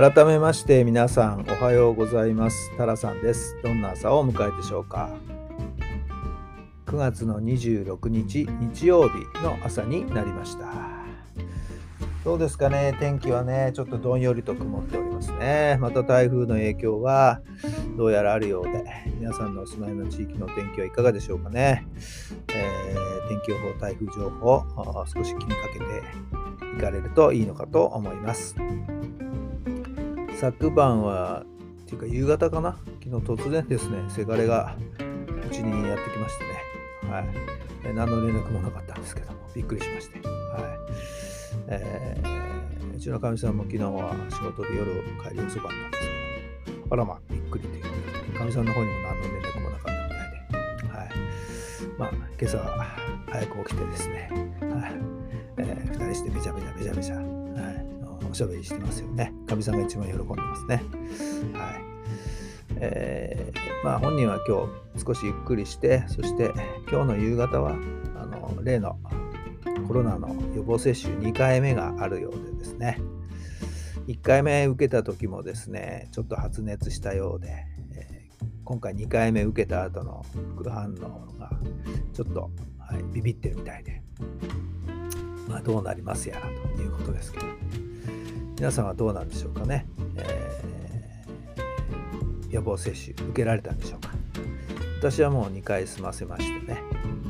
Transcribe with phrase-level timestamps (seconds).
[0.00, 2.70] 改めまして皆さんおはようございます。
[2.76, 3.56] タラさんです。
[3.64, 5.10] どんな朝をお迎えでしょうか
[6.86, 10.66] ？9月の26日日曜日の朝になりました。
[12.24, 15.78] どうですかね、天気はね、ちょっとどんよりと曇っておりますね。
[15.80, 17.42] また台風の影響が
[17.96, 18.84] どうやらあるようで、
[19.18, 21.88] 皆さんのお住まいの地域の天気はいかがでしょうかね？
[22.54, 24.62] えー天気予報、台風情報、
[25.06, 28.54] 少し気にかけていかれるといいのかと思います。
[30.40, 31.44] 昨晩は、
[31.82, 32.78] っていうか夕方かな？
[33.02, 34.76] 昨日突然ですね、せがれが
[35.44, 37.28] うちにやってきましてね、はい。
[37.84, 40.62] え何の連絡もなかったんですけども、びっくりしまして、はい。
[41.66, 42.48] えー
[42.94, 46.02] うちのかみさんも昨日は仕事で夜帰り遅かったんです
[46.66, 50.30] けど、あらまあ、びっくりということで、かみさんの方にも何の連絡もなかったみたい
[50.82, 51.08] で、はい。
[51.96, 52.96] まあ、今朝は
[53.28, 54.94] 早く起きてですね、はい。
[55.58, 57.97] えー、二人してべちゃべちゃべちゃべちゃ、はい。
[58.30, 59.32] おしゃべりしてますよね。
[59.46, 60.82] かみさんが一番喜んでますね。
[61.54, 61.88] はい。
[62.76, 66.52] えーまあ本人は今日少しゆっくりして、そして
[66.90, 67.76] 今日の夕方は
[68.16, 68.98] あの例の
[69.86, 72.98] コロナの予防接種2回目があるようでですね、
[74.08, 80.26] 1回目受けた時もですね、ちょっと発熱したようで、えー今回2回目受けた後の
[80.56, 81.50] 副反応が
[82.12, 84.02] ちょっと、はい、ビビってるみたいで、
[85.48, 86.42] まあどうなりますやら
[86.76, 87.46] ということですけど、
[88.58, 89.86] 皆さんはどうなんでしょうかね。
[90.16, 90.68] えー
[92.50, 94.08] 予防接種受けられたんでしょうか。
[95.00, 96.82] 私はもう2回済ませましてね、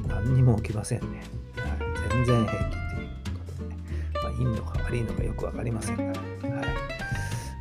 [0.07, 1.25] 何にも起きませんね。
[1.57, 3.77] はい、全然平気ということで、ね、
[4.15, 6.17] まあ、いいのか悪いのかよく分かりませんが、はい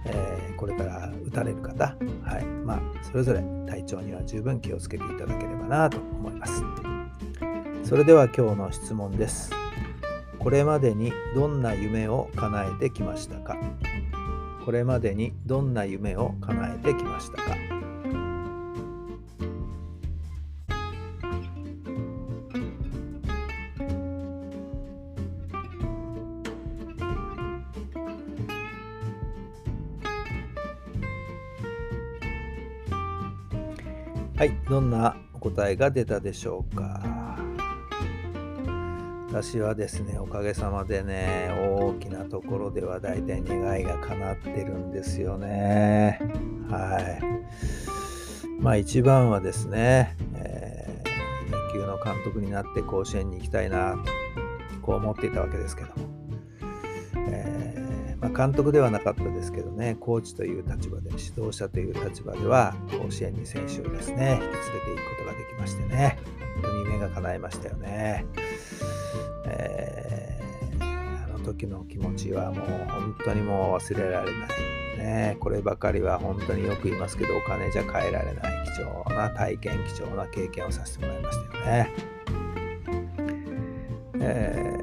[0.06, 6.64] えーこれから打たれる方、はいまあ、それぞれ体調には十分気をつけていただければなと思います。
[7.84, 9.67] それでは今日の質問です。
[10.48, 13.58] これまでにどんな夢を叶えてきましたか？
[14.64, 17.58] これまでにどんな夢を叶えてきましたか？
[34.38, 37.17] はい、どんなお答えが出たでしょうか？
[39.44, 46.20] 私はですね、おかげさまでね、大きなところでは大体願いが叶ってるんですよね。
[46.68, 47.22] はい。
[48.60, 54.00] まあ一番はですね、えー野球の監督になって甲子園に行きたいなと、
[54.82, 55.94] こう思っていたわけですけども。
[57.30, 66.18] えーまあ、監督ではなかったですけどね、コーチという立場で、指導者という立場では、甲子園に選手をですね、引き連れていくことができましてね、
[66.56, 68.26] 本当に夢が叶いましたよね。
[69.58, 70.48] えー
[70.80, 74.50] あの時の気持ちはもう本当にもう忘れられない。
[74.98, 81.94] ね、こればかりは本当によく言いますけど、お金じゃ買えられない貴重な体験、貴重な経験をさせてもらいましたよね。
[84.20, 84.78] え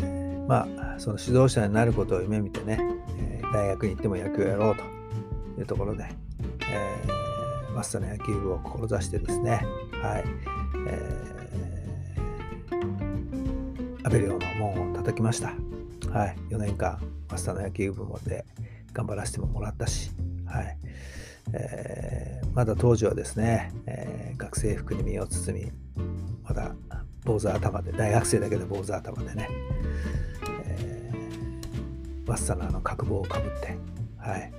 [0.00, 2.78] ーまあ、その指導者になることを夢見てね、
[3.18, 4.82] え大学に行っても野球をやろうと
[5.60, 6.06] いうところで、
[6.70, 9.64] えー、マスターの野球部を志してですね、
[10.02, 10.24] はい、
[10.88, 11.25] えー
[14.06, 15.48] アベリオの門を叩きました。
[16.16, 16.96] はい、4年間、
[17.28, 18.44] マスターの野球部まで
[18.92, 20.12] 頑張らせてもらったし、
[20.46, 20.78] はい。
[21.52, 25.72] えーまだ当時はですね、えー学生服に身を包み、
[26.44, 26.76] まだ
[27.24, 29.48] 坊主頭で、大学生だけど坊主頭でね、
[30.66, 33.76] えー、マスターのあの角棒をかぶって、
[34.18, 34.52] はい、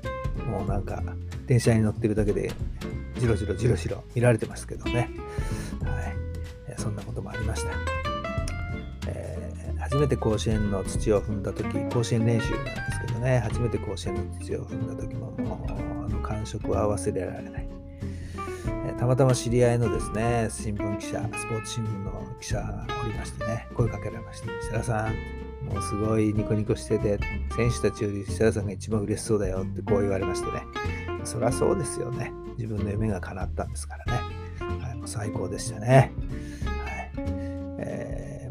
[0.45, 1.01] もうなんか
[1.45, 2.51] 電車に乗ってるだけで、
[3.17, 5.09] じろじろじろじろ見られてますけどね、
[5.85, 6.77] はい。
[6.77, 8.06] そんなこともありました。
[9.07, 9.47] えー
[9.79, 13.39] 初めて甲子園の土を踏んだ時甲子園練習なんですけどね。
[13.39, 17.67] 初めて甲子園の土を踏んだ時ももうあの感触は忘れられない、
[18.65, 25.15] えーたまたま知り合いのですね新聞記者スポーツ新聞の記者がおりましてね声かけられまして設楽さん
[25.71, 27.19] もうすごいニコニコしてて
[27.55, 30.63] 選手たちより設楽さんが一番嬉しそうだよってこう言われましてね。
[31.23, 32.31] そりゃそうですよね。
[32.57, 34.21] 自分の夢が叶ったんですからね、
[34.81, 36.11] はい、もう最高でしたね。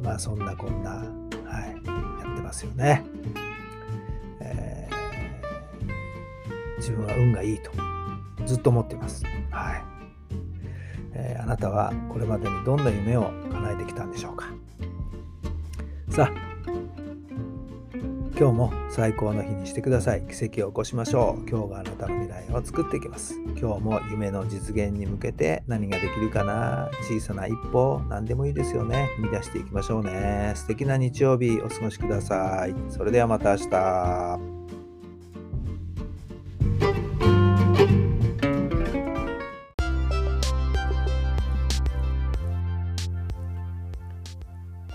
[0.06, 3.04] まあそんなこんな、はい、やってますよね。
[4.40, 7.72] えー、自分は運がいいと
[8.46, 9.24] ずっと思っています。
[9.50, 9.84] はい
[11.12, 14.46] えー、あなたはこれまでにどんな夢を叶えてきたんでしょうか
[16.08, 16.55] さあ
[18.38, 20.20] 今日も最高の日にしてください。
[20.26, 21.48] 奇跡を起こしましょう。
[21.48, 23.34] 今日があなたの未来を作っていきます。
[23.58, 29.08] 今日も夢の実現に向けて何ができるかな小さな一歩、何でもいいですよね。
[29.16, 30.52] 生み出していきましょうね。
[30.54, 32.74] 素敵な日曜日お過ごしください。
[32.90, 34.56] それではまた明日。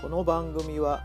[0.00, 1.04] この番組は